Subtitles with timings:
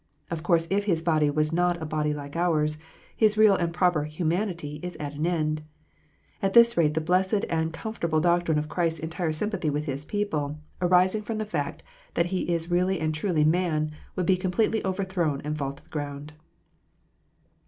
[0.31, 2.79] Of course if His body was not a body like ours,
[3.15, 5.61] His real and proper "humanity" is at an end.
[6.41, 9.85] At this rate the blessed and com fortable doctrine of Christ s entire sympathy with
[9.85, 11.83] His people, arising from the fact
[12.15, 15.89] that He is really and truly man, would be completely overthrown and fall to the
[15.89, 16.33] ground.